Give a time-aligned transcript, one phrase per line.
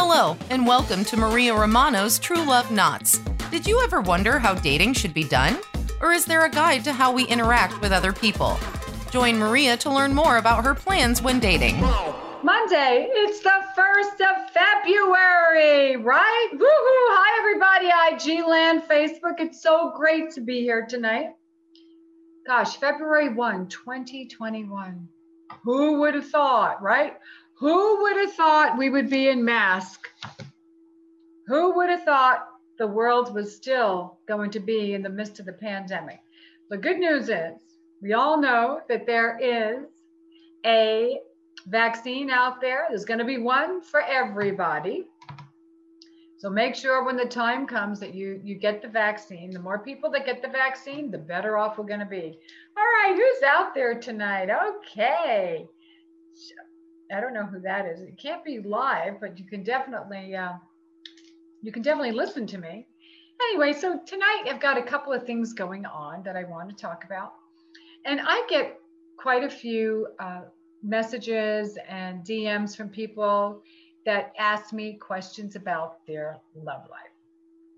[0.00, 3.18] Hello, and welcome to Maria Romano's True Love Knots.
[3.50, 5.58] Did you ever wonder how dating should be done?
[6.00, 8.60] Or is there a guide to how we interact with other people?
[9.10, 11.80] Join Maria to learn more about her plans when dating.
[12.44, 16.48] Monday, it's the 1st of February, right?
[16.52, 16.60] Woohoo!
[16.62, 19.40] Hi, everybody, IG Land, Facebook.
[19.40, 21.30] It's so great to be here tonight.
[22.46, 25.08] Gosh, February 1, 2021.
[25.64, 27.14] Who would have thought, right?
[27.58, 30.08] Who would have thought we would be in mask?
[31.48, 32.46] Who would have thought
[32.78, 36.20] the world was still going to be in the midst of the pandemic?
[36.70, 37.54] The good news is
[38.00, 39.86] we all know that there is
[40.64, 41.18] a
[41.66, 42.86] vaccine out there.
[42.88, 45.06] There's going to be one for everybody.
[46.36, 49.50] So make sure when the time comes that you you get the vaccine.
[49.50, 52.38] The more people that get the vaccine, the better off we're going to be.
[52.76, 54.48] All right, who's out there tonight?
[54.48, 55.66] Okay.
[57.12, 58.00] I don't know who that is.
[58.00, 60.54] It can't be live, but you can definitely uh,
[61.62, 62.86] you can definitely listen to me.
[63.50, 66.76] Anyway, so tonight I've got a couple of things going on that I want to
[66.76, 67.34] talk about,
[68.04, 68.80] and I get
[69.16, 70.42] quite a few uh,
[70.82, 73.62] messages and DMs from people
[74.04, 77.12] that ask me questions about their love life.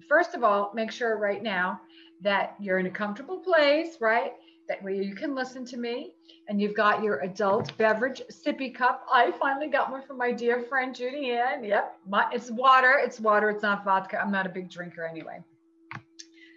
[0.09, 1.81] First of all, make sure right now
[2.21, 4.33] that you're in a comfortable place, right?
[4.71, 6.13] That where you can listen to me
[6.47, 9.05] and you've got your adult beverage sippy cup.
[9.13, 11.65] I finally got one from my dear friend Judy Ann.
[11.65, 12.95] Yep, my, it's water.
[13.03, 13.51] It's water.
[13.51, 14.21] It's not vodka.
[14.21, 15.43] I'm not a big drinker anyway.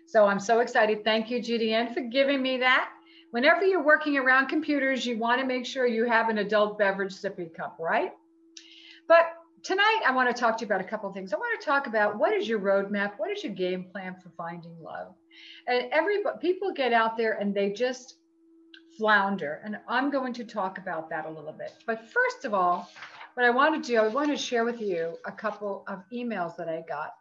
[0.06, 1.04] So I'm so excited.
[1.04, 2.92] Thank you, Judy Ann, for giving me that.
[3.32, 7.16] Whenever you're working around computers, you want to make sure you have an adult beverage
[7.16, 8.12] sippy cup, right?
[9.08, 9.26] But
[9.64, 11.34] tonight I want to talk to you about a couple of things.
[11.34, 13.14] I want to talk about what is your roadmap?
[13.18, 15.16] What is your game plan for finding love?
[15.68, 18.18] And every people get out there and they just
[18.98, 19.62] flounder.
[19.64, 21.74] And I'm going to talk about that a little bit.
[21.88, 22.92] But first of all,
[23.36, 26.56] what I want to do, I want to share with you a couple of emails
[26.58, 27.14] that I got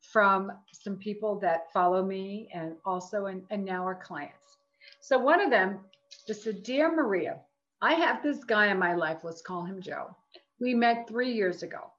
[0.00, 4.58] from some people that follow me and also and, and now are clients.
[5.00, 5.80] So one of them
[6.26, 7.38] just said, Dear Maria,
[7.80, 10.14] I have this guy in my life, let's call him Joe.
[10.60, 11.90] We met three years ago.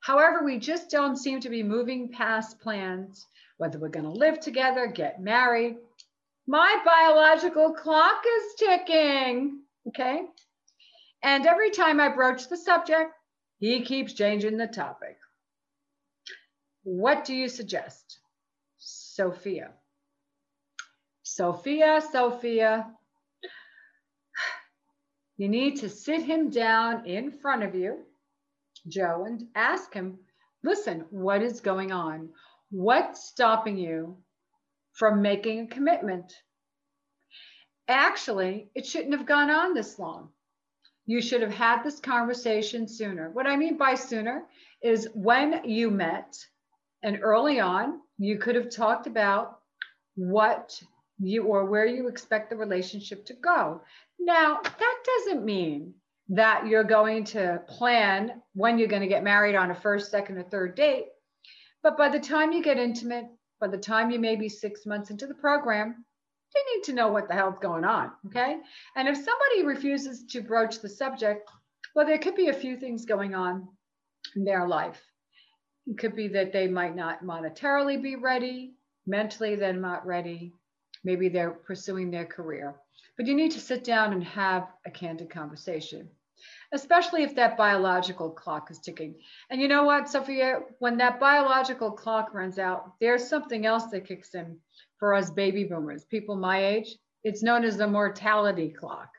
[0.00, 3.26] However, we just don't seem to be moving past plans,
[3.56, 5.76] whether we're going to live together, get married,
[6.46, 9.62] my biological clock is ticking.
[9.88, 10.22] Okay.
[11.22, 13.12] And every time I broach the subject,
[13.58, 15.16] he keeps changing the topic.
[16.84, 18.20] What do you suggest?
[18.78, 19.70] Sophia.
[21.24, 22.86] Sophia, Sophia,
[25.36, 28.04] you need to sit him down in front of you,
[28.88, 30.18] Joe, and ask him,
[30.62, 32.30] listen, what is going on?
[32.70, 34.16] What's stopping you
[34.96, 36.32] from making a commitment.
[37.86, 40.30] Actually, it shouldn't have gone on this long.
[41.04, 43.30] You should have had this conversation sooner.
[43.30, 44.44] What I mean by sooner
[44.82, 46.36] is when you met
[47.02, 49.58] and early on, you could have talked about
[50.16, 50.80] what
[51.18, 53.80] you or where you expect the relationship to go.
[54.18, 55.94] Now, that doesn't mean
[56.28, 60.38] that you're going to plan when you're going to get married on a first, second,
[60.38, 61.06] or third date.
[61.82, 63.26] But by the time you get intimate,
[63.60, 66.04] by the time you may be six months into the program,
[66.54, 68.10] you need to know what the hell's going on.
[68.26, 68.58] Okay.
[68.96, 71.48] And if somebody refuses to broach the subject,
[71.94, 73.68] well, there could be a few things going on
[74.34, 75.00] in their life.
[75.86, 78.74] It could be that they might not monetarily be ready,
[79.06, 80.52] mentally, they're not ready.
[81.06, 82.74] Maybe they're pursuing their career.
[83.16, 86.10] But you need to sit down and have a candid conversation
[86.72, 89.14] especially if that biological clock is ticking.
[89.50, 94.06] And you know what, Sophia, when that biological clock runs out, there's something else that
[94.06, 94.58] kicks in
[94.98, 96.96] for us baby boomers, people my age.
[97.24, 99.10] It's known as the mortality clock.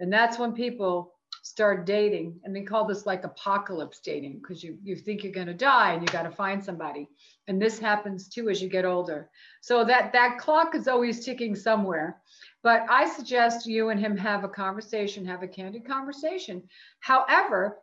[0.00, 1.13] And that's when people
[1.44, 5.46] start dating and they call this like apocalypse dating because you, you think you're going
[5.46, 7.06] to die and you got to find somebody
[7.48, 9.28] and this happens too as you get older
[9.60, 12.18] so that that clock is always ticking somewhere
[12.64, 16.62] but I suggest you and him have a conversation, have a candid conversation.
[17.00, 17.76] However,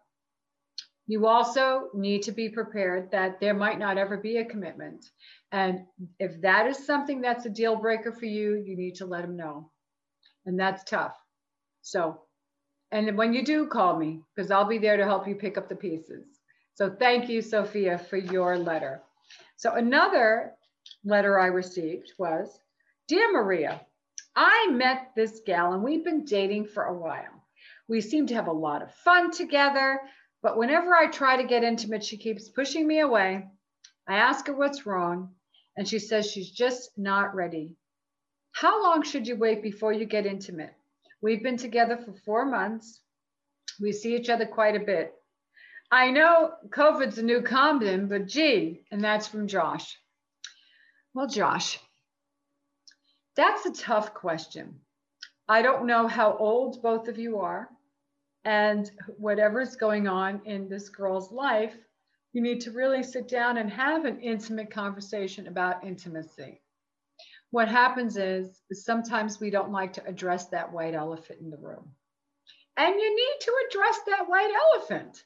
[1.06, 5.06] you also need to be prepared that there might not ever be a commitment.
[5.52, 5.86] And
[6.20, 9.38] if that is something that's a deal breaker for you, you need to let him
[9.38, 9.70] know.
[10.48, 11.16] And that's tough.
[11.84, 12.22] So,
[12.92, 15.70] and when you do call me, because I'll be there to help you pick up
[15.70, 16.26] the pieces.
[16.74, 19.02] So thank you, Sophia, for your letter.
[19.56, 20.54] So another
[21.06, 22.60] letter I received was,
[23.08, 23.82] Dear Maria,
[24.36, 27.44] I met this gal and we've been dating for a while.
[27.88, 30.00] We seem to have a lot of fun together,
[30.42, 33.48] but whenever I try to get intimate, she keeps pushing me away.
[34.08, 35.30] I ask her what's wrong,
[35.78, 37.76] and she says she's just not ready.
[38.54, 40.74] How long should you wait before you get intimate?
[41.22, 43.00] We've been together for four months.
[43.80, 45.14] We see each other quite a bit.
[45.92, 49.98] I know COVID's a new Camden, but gee, and that's from Josh.
[51.14, 51.80] Well, Josh,
[53.36, 54.80] that's a tough question.
[55.48, 57.70] I don't know how old both of you are,
[58.46, 61.76] and whatever's going on in this girl's life,
[62.34, 66.62] you need to really sit down and have an intimate conversation about intimacy.
[67.52, 71.92] What happens is, sometimes we don't like to address that white elephant in the room.
[72.78, 75.24] And you need to address that white elephant.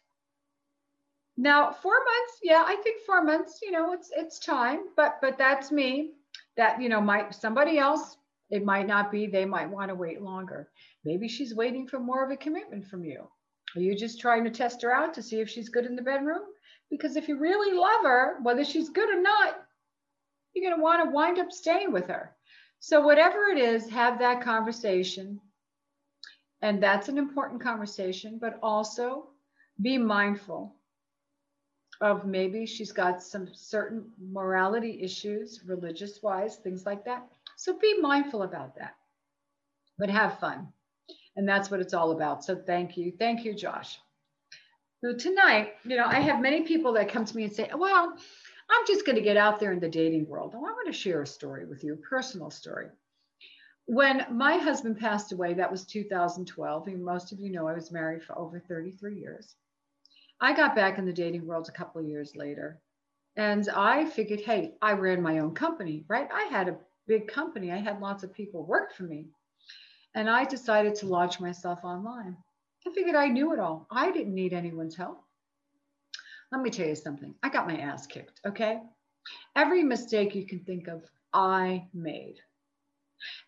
[1.38, 5.38] Now, four months, yeah, I think four months, you know, it's it's time, but but
[5.38, 6.14] that's me.
[6.58, 8.18] That, you know, might somebody else,
[8.50, 10.70] it might not be, they might want to wait longer.
[11.04, 13.30] Maybe she's waiting for more of a commitment from you.
[13.76, 16.02] Are you just trying to test her out to see if she's good in the
[16.02, 16.42] bedroom?
[16.90, 19.65] Because if you really love her, whether she's good or not,
[20.56, 22.36] you're going to want to wind up staying with her.
[22.80, 25.40] So, whatever it is, have that conversation.
[26.62, 29.30] And that's an important conversation, but also
[29.82, 30.76] be mindful
[32.02, 37.28] of maybe she's got some certain morality issues, religious wise, things like that.
[37.58, 38.96] So be mindful about that,
[39.98, 40.68] but have fun.
[41.36, 42.44] And that's what it's all about.
[42.44, 43.14] So thank you.
[43.18, 44.00] Thank you, Josh.
[45.02, 48.18] So tonight, you know, I have many people that come to me and say, well,
[48.70, 50.54] I'm just going to get out there in the dating world.
[50.56, 52.88] Oh, I want to share a story with you, a personal story.
[53.86, 56.88] When my husband passed away, that was 2012.
[56.88, 59.56] And most of you know I was married for over 33 years.
[60.42, 62.82] I got back in the dating world a couple of years later.
[63.38, 66.30] And I figured, hey, I ran my own company, right?
[66.34, 66.78] I had a
[67.08, 67.72] big company.
[67.72, 69.28] I had lots of people work for me.
[70.16, 72.38] And I decided to launch myself online.
[72.88, 73.88] I figured I knew it all.
[73.92, 75.25] I didn't need anyone's help.
[76.56, 77.36] Let me tell you something.
[77.44, 78.80] I got my ass kicked, okay?
[79.58, 81.04] Every mistake you can think of,
[81.34, 82.38] I made.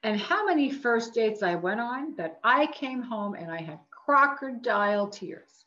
[0.03, 3.79] And how many first dates I went on that I came home and I had
[3.91, 5.63] crocodile tears.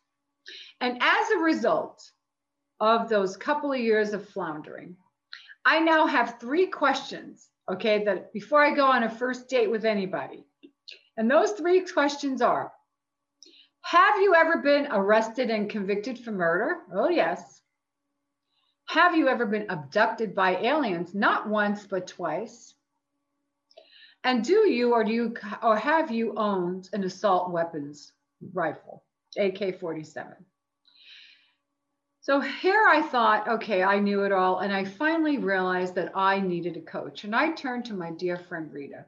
[0.83, 2.11] And as a result
[2.79, 4.95] of those couple of years of floundering,
[5.65, 9.87] I now have three questions, okay, that before I go on a first date with
[9.87, 10.45] anybody.
[11.17, 12.71] And those three questions are
[13.83, 16.79] Have you ever been arrested and convicted for murder?
[16.93, 17.63] Oh, yes.
[18.87, 21.15] Have you ever been abducted by aliens?
[21.15, 22.75] Not once, but twice.
[24.25, 28.13] And do you or do you or have you owned an assault weapons
[28.53, 29.05] rifle,
[29.39, 30.35] AK-47?
[32.21, 34.59] So here I thought, okay, I knew it all.
[34.59, 37.25] And I finally realized that I needed a coach.
[37.25, 39.07] And I turned to my dear friend Rita.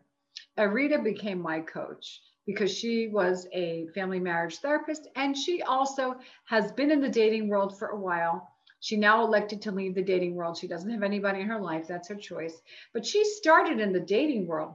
[0.56, 6.16] And Rita became my coach because she was a family marriage therapist and she also
[6.46, 8.48] has been in the dating world for a while.
[8.80, 10.58] She now elected to leave the dating world.
[10.58, 11.86] She doesn't have anybody in her life.
[11.86, 12.60] That's her choice.
[12.92, 14.74] But she started in the dating world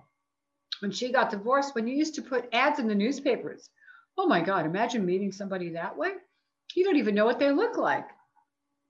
[0.80, 3.70] when she got divorced, when you used to put ads in the newspapers.
[4.18, 6.14] Oh my God, imagine meeting somebody that way.
[6.76, 8.08] You don't even know what they look like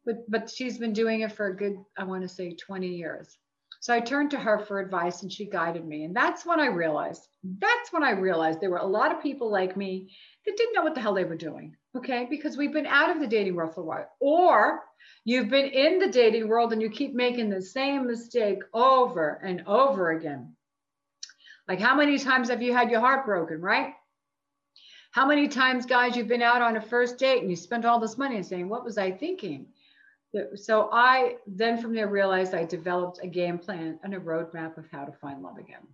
[0.08, 3.38] but but she's been doing it for a good i want to say 20 years
[3.88, 6.04] so i turned to her for advice and she guided me.
[6.04, 7.28] And that's when i realized
[7.60, 10.13] that's when i realized there were a lot of people like me
[10.45, 12.28] that didn't know what the hell they were doing okay?
[12.30, 14.10] Because we've been out of the dating world for a while.
[14.19, 14.84] Or
[15.25, 19.63] you've been in the dating world and you keep making the same mistake over and
[19.68, 20.54] over again.
[21.68, 23.94] Like how many times have you had your heart broken right?
[25.12, 28.00] How many times guys you've been out on a first date and you spent all
[28.00, 29.66] this money and saying what was i thinking
[30.56, 34.86] so I then from there realized I developed a game plan and a roadmap of
[34.92, 35.88] how to find love again.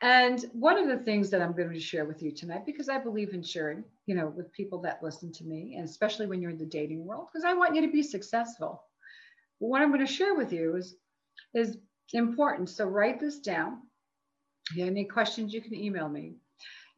[0.00, 2.98] And one of the things that I'm going to share with you tonight, because I
[2.98, 6.50] believe in sharing, you know, with people that listen to me, and especially when you're
[6.50, 8.82] in the dating world, because I want you to be successful.
[9.60, 10.96] what I'm going to share with you is
[11.54, 11.78] is
[12.12, 12.68] important.
[12.68, 13.82] So write this down.
[14.70, 16.34] If you have any questions, you can email me.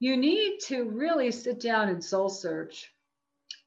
[0.01, 2.91] You need to really sit down and soul search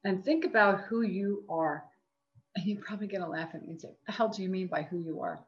[0.04, 1.84] and think about who you are
[2.56, 4.66] and you're probably going to laugh at me and say, the hell do you mean
[4.66, 5.40] by who you are?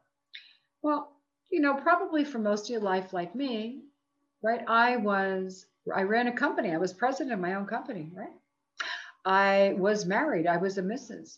[0.81, 1.11] Well,
[1.51, 3.81] you know, probably for most of your life, like me,
[4.41, 4.61] right?
[4.67, 6.73] I was, I ran a company.
[6.73, 8.33] I was president of my own company, right?
[9.25, 10.47] I was married.
[10.47, 11.37] I was a Mrs.,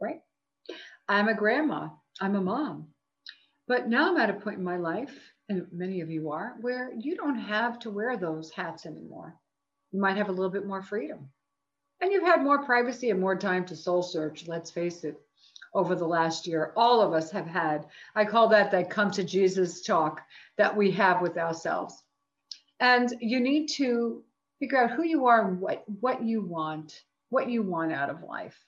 [0.00, 0.20] right?
[1.08, 1.88] I'm a grandma.
[2.20, 2.88] I'm a mom.
[3.68, 5.12] But now I'm at a point in my life,
[5.48, 9.34] and many of you are, where you don't have to wear those hats anymore.
[9.92, 11.30] You might have a little bit more freedom.
[12.00, 15.20] And you've had more privacy and more time to soul search, let's face it,
[15.74, 16.72] over the last year.
[16.76, 20.22] All of us have had, I call that that come to Jesus talk
[20.56, 22.02] that we have with ourselves.
[22.80, 24.22] And you need to
[24.58, 28.22] figure out who you are and what, what you want, what you want out of
[28.22, 28.58] life.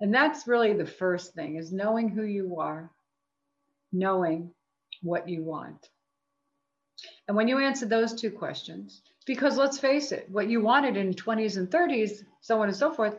[0.00, 2.90] And that's really the first thing is knowing who you are,
[3.92, 4.50] knowing
[5.02, 5.88] what you want.
[7.28, 11.12] And when you answer those two questions, because let's face it, what you wanted in
[11.12, 13.18] 20s and 30s, so on and so forth,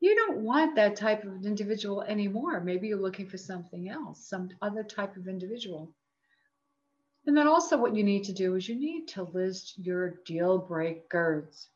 [0.00, 2.60] you don't want that type of individual anymore.
[2.60, 5.90] Maybe you're looking for something else, some other type of individual.
[7.26, 10.58] And then also, what you need to do is you need to list your deal
[10.58, 11.68] breakers.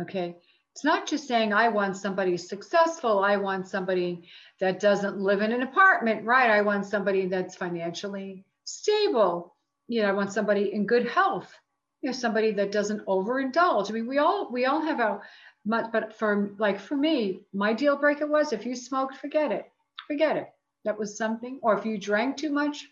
[0.00, 0.36] Okay.
[0.72, 3.20] It's not just saying, I want somebody successful.
[3.20, 6.50] I want somebody that doesn't live in an apartment, right?
[6.50, 9.51] I want somebody that's financially stable.
[9.92, 11.52] You know, I want somebody in good health.
[12.00, 13.90] You know, somebody that doesn't overindulge.
[13.90, 15.22] I mean, we all we all have our
[15.66, 19.70] much, but for like for me, my deal breaker was if you smoked, forget it,
[20.06, 20.48] forget it.
[20.86, 21.60] That was something.
[21.62, 22.88] Or if you drank too much,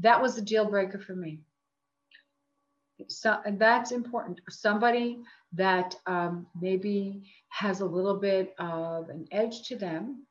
[0.00, 1.40] that was a deal breaker for me.
[3.08, 4.42] So and that's important.
[4.50, 5.20] Somebody
[5.54, 10.26] that um, maybe has a little bit of an edge to them,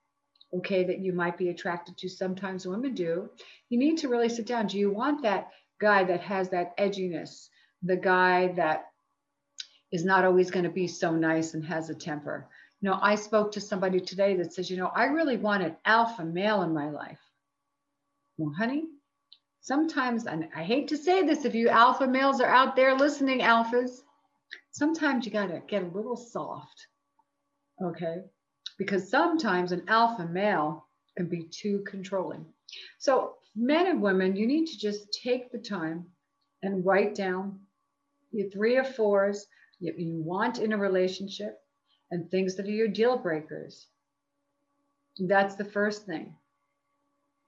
[0.53, 2.07] okay, that you might be attracted to.
[2.07, 3.27] Sometimes women do.
[3.69, 4.67] You need to really sit down.
[4.67, 5.49] Do you want that
[5.81, 7.50] guy that has that edginess?
[7.83, 8.85] The guy that
[9.91, 12.47] is not always going to be so nice and has a temper.
[12.79, 15.75] You know, I spoke to somebody today that says, you know, I really want an
[15.85, 17.19] alpha male in my life.
[18.38, 18.85] Well, honey,
[19.59, 23.41] sometimes, and I hate to say this, if you alpha males are out there listening,
[23.41, 24.01] alphas,
[24.71, 26.88] sometimes you got to get a little soft.
[27.83, 28.23] Okay.
[28.77, 30.85] Because sometimes an alpha male
[31.17, 32.45] can be too controlling.
[33.00, 36.05] So, men and women, you need to just take the time
[36.63, 37.60] and write down
[38.31, 39.46] your three or fours
[39.81, 41.60] that you want in a relationship
[42.12, 43.88] and things that are your deal breakers.
[45.20, 46.36] That's the first thing.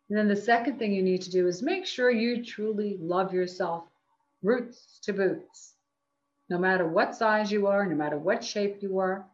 [0.09, 3.33] And then the second thing you need to do is make sure you truly love
[3.33, 3.85] yourself,
[4.41, 5.73] roots to boots.
[6.49, 9.25] No matter what size you are, no matter what shape you are,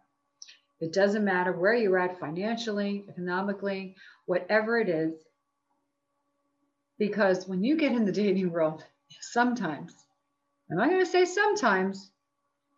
[0.80, 3.96] it doesn't matter where you're at financially, economically,
[4.26, 5.14] whatever it is.
[7.00, 8.84] Because when you get in the dating world,
[9.22, 9.96] sometimes,
[10.70, 12.12] and I'm going to say sometimes,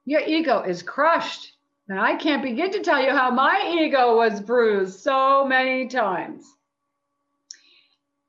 [0.06, 1.54] your ego is crushed.
[1.90, 6.46] And I can't begin to tell you how my ego was bruised so many times.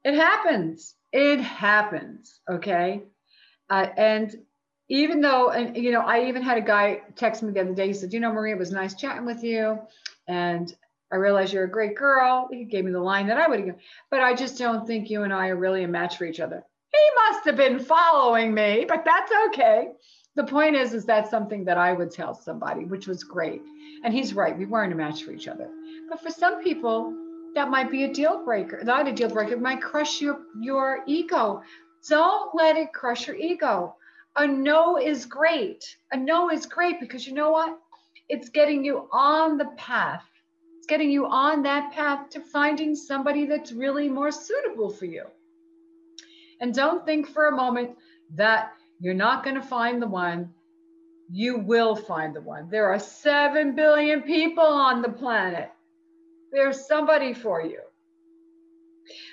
[0.04, 0.96] It happens.
[1.12, 2.40] It happens.
[2.50, 3.02] Okay.
[3.70, 4.34] Uh, and
[4.88, 7.86] even though, and you know, I even had a guy text me the other day.
[7.86, 9.78] He said, You know, Maria, it was nice chatting with you.
[10.26, 10.74] And
[11.12, 12.48] I realize you're a great girl.
[12.50, 13.76] He gave me the line that I would give,
[14.10, 16.64] but I just don't think you and I are really a match for each other.
[16.92, 19.88] He must have been following me, but that's okay
[20.34, 23.60] the point is, is that something that I would tell somebody, which was great.
[24.04, 25.68] And he's right, we weren't a match for each other.
[26.08, 27.14] But for some people,
[27.54, 28.82] that might be a deal breaker.
[28.82, 31.62] Not a deal breaker, it might crush your, your ego.
[32.08, 33.94] Don't let it crush your ego.
[34.36, 35.84] A no is great.
[36.12, 37.78] A no is great because you know what?
[38.30, 40.24] It's getting you on the path.
[40.92, 45.24] Getting you on that path to finding somebody that's really more suitable for you.
[46.60, 47.96] And don't think for a moment
[48.34, 50.50] that you're not going to find the one.
[51.30, 52.68] You will find the one.
[52.68, 55.70] There are 7 billion people on the planet.
[56.52, 57.80] There's somebody for you.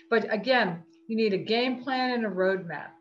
[0.10, 2.92] But again, you need a game plan and a roadmap.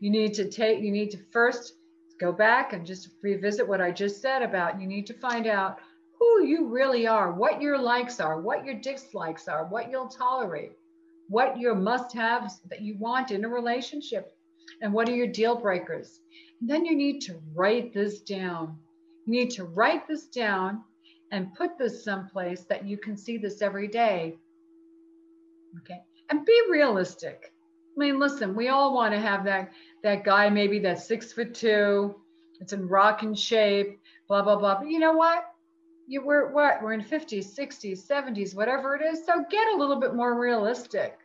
[0.00, 1.74] You need to take, you need to first
[2.18, 5.78] go back and just revisit what I just said about you need to find out
[6.18, 10.72] who you really are, what your likes are, what your dislikes are, what you'll tolerate,
[11.28, 14.32] what your must haves that you want in a relationship
[14.82, 16.20] and what are your deal breakers.
[16.60, 18.76] And then you need to write this down.
[19.26, 20.82] You need to write this down
[21.30, 24.36] and put this someplace that you can see this every day.
[25.78, 26.00] Okay.
[26.30, 27.52] And be realistic.
[27.96, 29.72] I mean, listen, we all want to have that
[30.02, 32.14] that guy maybe that's six foot two,
[32.60, 34.78] it's in rocking shape, blah blah blah.
[34.78, 35.44] But you know what?
[36.08, 39.24] You we're what we're in 50s, 60s, 70s, whatever it is.
[39.24, 41.18] So get a little bit more realistic.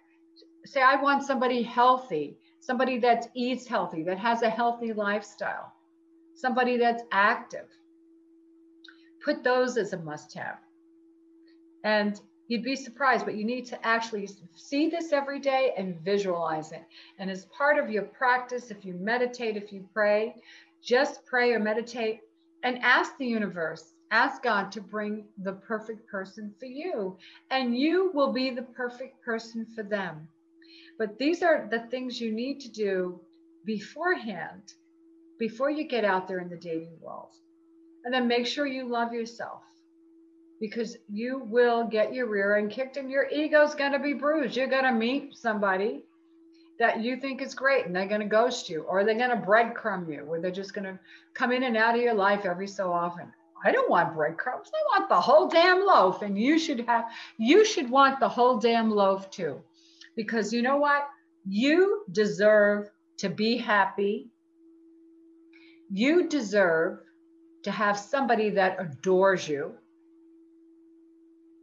[0.66, 5.74] Say, I want somebody healthy somebody that eats healthy, that has a healthy lifestyle,
[6.34, 7.68] somebody that's active.
[9.24, 10.60] Put those as a must have.
[11.84, 16.72] And you'd be surprised, but you need to actually see this every day and visualize
[16.72, 16.84] it.
[17.20, 20.36] And as part of your practice, if you meditate, if you pray,
[20.82, 22.22] just pray or meditate
[22.64, 27.18] and ask the universe, ask God to bring the perfect person for you.
[27.50, 30.28] And you will be the perfect person for them.
[31.00, 33.20] But these are the things you need to do
[33.66, 34.74] beforehand,
[35.40, 37.34] before you get out there in the dating world.
[38.06, 39.64] And then make sure you love yourself
[40.60, 44.56] because you will get your rear end kicked and your ego's going to be bruised.
[44.56, 46.04] You're going to meet somebody
[46.80, 49.48] that you think is great and they're going to ghost you or they're going to
[49.48, 51.00] breadcrumb you where they're just going to
[51.34, 53.32] come in and out of your life every so often.
[53.64, 54.72] I don't want breadcrumbs.
[54.74, 57.06] I want the whole damn loaf and you should have
[57.38, 59.62] you should want the whole damn loaf too
[60.16, 61.04] because you know what?
[61.46, 62.90] You deserve
[63.20, 64.30] to be happy.
[65.90, 67.00] You deserve
[67.64, 69.76] to have somebody that adores you.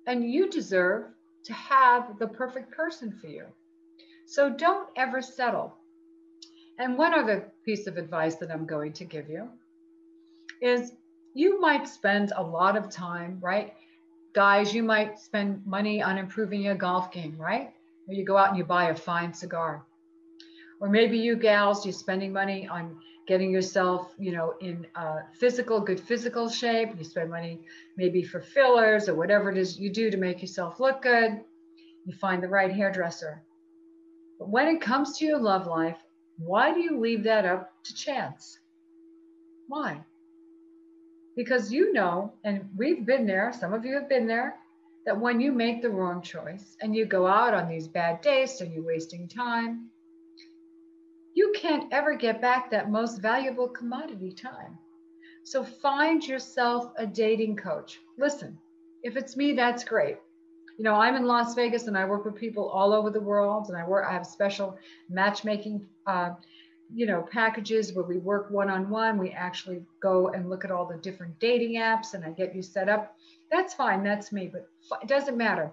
[0.06, 1.04] and you deserve
[1.44, 3.46] to have the perfect person for you.
[4.26, 5.76] So don't ever settle.
[6.78, 9.48] And one other piece of advice that I'm going to give you
[10.62, 10.92] is
[11.34, 13.74] you might spend a lot of time, right?
[14.34, 17.72] Guys, you might spend money on improving your golf game, right?
[18.08, 19.84] Or you go out and you buy a fine cigar.
[20.80, 22.96] Or maybe you gals, you're spending money on
[23.26, 26.90] getting yourself, you know, in uh, physical, good physical shape.
[26.96, 27.60] You spend money
[27.96, 31.40] maybe for fillers or whatever it is you do to make yourself look good.
[32.06, 33.42] You find the right hairdresser.
[34.38, 35.98] But when it comes to your love life,
[36.38, 38.58] why do you leave that up to chance?
[39.68, 40.00] Why?
[41.36, 44.56] Because you know, and we've been there, some of you have been there,
[45.06, 48.60] that when you make the wrong choice and you go out on these bad dates
[48.60, 49.88] and you're wasting time,
[51.34, 54.76] you can't ever get back that most valuable commodity time.
[55.44, 58.00] So find yourself a dating coach.
[58.18, 58.58] Listen,
[59.02, 60.18] if it's me, that's great.
[60.76, 63.66] You know, I'm in Las Vegas and I work with people all over the world,
[63.68, 64.06] and I work.
[64.08, 66.30] I have special matchmaking, uh,
[66.92, 69.18] you know, packages where we work one on one.
[69.18, 72.62] We actually go and look at all the different dating apps, and I get you
[72.62, 73.16] set up.
[73.50, 74.02] That's fine.
[74.02, 74.68] That's me, but
[75.02, 75.72] it doesn't matter.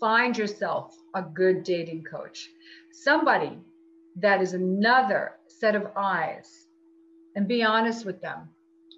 [0.00, 2.48] Find yourself a good dating coach,
[2.92, 3.58] somebody
[4.16, 6.66] that is another set of eyes
[7.36, 8.48] and be honest with them.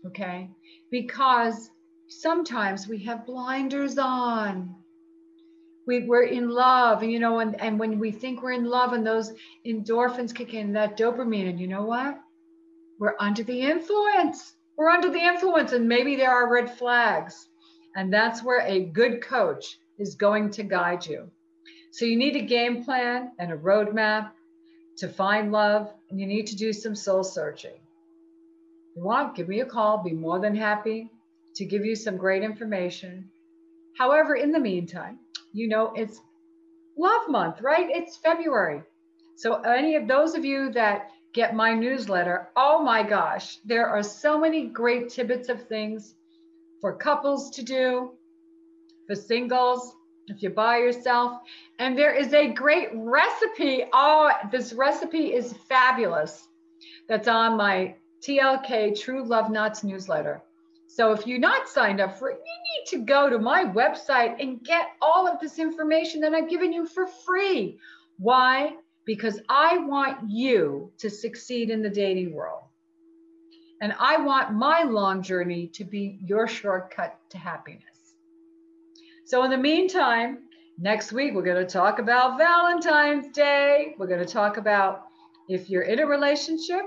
[0.06, 0.49] Okay.
[0.90, 1.70] Because
[2.08, 4.75] sometimes we have blinders on.
[5.88, 9.07] We, we're in love, you know, and, and when we think we're in love, and
[9.07, 9.33] those
[9.66, 12.21] endorphins kick in, that dopamine, and you know what?
[13.00, 14.52] We're under the influence.
[14.76, 17.49] We're under the influence, and maybe there are red flags.
[17.97, 21.30] And that's where a good coach is going to guide you.
[21.92, 24.33] So you need a game plan and a roadmap
[24.99, 27.80] to find love, and you need to do some soul searching.
[28.90, 30.04] If you want, give me a call.
[30.04, 31.09] Be more than happy
[31.57, 33.30] to give you some great information.
[33.97, 35.18] However, in the meantime,
[35.59, 36.21] you know it's
[36.97, 37.88] love month, right?
[37.88, 38.83] It's February.
[39.37, 44.03] So, any of those of you that get my newsletter, oh my gosh, there are
[44.03, 46.14] so many great tidbits of things
[46.81, 48.12] for couples to do,
[49.07, 49.94] for singles,
[50.29, 51.40] if you're by yourself.
[51.79, 53.85] And there is a great recipe.
[53.92, 56.49] Oh, this recipe is fabulous.
[57.09, 57.94] That's on my
[58.27, 60.42] TLK True Love Knots newsletter.
[60.88, 62.40] So if you're not signed up for it,
[62.90, 66.87] to go to my website and get all of this information that I've given you
[66.87, 67.79] for free.
[68.18, 68.74] Why?
[69.05, 72.62] Because I want you to succeed in the dating world.
[73.81, 77.83] And I want my long journey to be your shortcut to happiness.
[79.24, 80.38] So, in the meantime,
[80.79, 83.94] next week we're going to talk about Valentine's Day.
[83.98, 85.05] We're going to talk about
[85.48, 86.83] if you're in a relationship,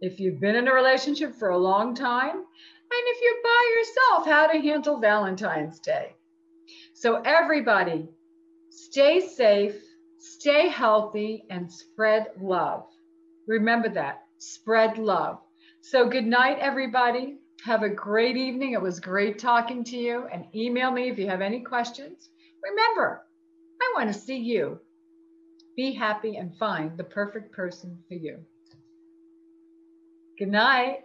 [0.00, 2.44] if you've been in a relationship for a long time,
[2.92, 6.14] if you're by yourself, how to handle Valentine's Day.
[6.94, 8.08] So, everybody,
[8.70, 9.82] stay safe,
[10.18, 12.86] stay healthy, and spread love.
[13.46, 15.38] Remember that spread love.
[15.80, 17.38] So, good night, everybody.
[17.64, 18.72] Have a great evening.
[18.72, 20.26] It was great talking to you.
[20.32, 22.30] And email me if you have any questions.
[22.62, 23.22] Remember,
[23.82, 24.78] I want to see you.
[25.76, 28.38] Be happy and find the perfect person for you.
[30.38, 31.04] Good night.